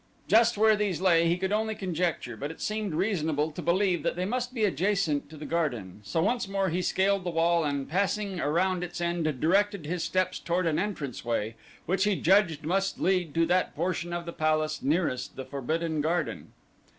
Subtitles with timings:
[0.27, 4.15] Just where these lay he could only conjecture, but it seemed reasonable to believe that
[4.15, 7.87] they must be adjacent to the garden, so once more he scaled the wall and
[7.87, 11.53] passing around its end directed his steps toward an entrance way
[11.85, 16.51] which he judged must lead to that portion of the palace nearest the Forbidden Garden.